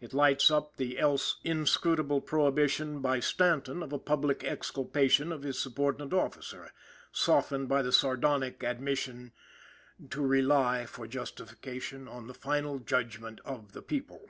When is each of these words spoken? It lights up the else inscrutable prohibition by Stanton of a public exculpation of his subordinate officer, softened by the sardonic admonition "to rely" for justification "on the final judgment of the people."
It 0.00 0.14
lights 0.14 0.50
up 0.50 0.78
the 0.78 0.98
else 0.98 1.36
inscrutable 1.44 2.22
prohibition 2.22 3.00
by 3.02 3.20
Stanton 3.20 3.82
of 3.82 3.92
a 3.92 3.98
public 3.98 4.42
exculpation 4.44 5.30
of 5.30 5.42
his 5.42 5.60
subordinate 5.60 6.14
officer, 6.14 6.72
softened 7.12 7.68
by 7.68 7.82
the 7.82 7.92
sardonic 7.92 8.64
admonition 8.64 9.32
"to 10.08 10.22
rely" 10.22 10.86
for 10.86 11.06
justification 11.06 12.08
"on 12.08 12.28
the 12.28 12.32
final 12.34 12.78
judgment 12.78 13.42
of 13.44 13.72
the 13.72 13.82
people." 13.82 14.24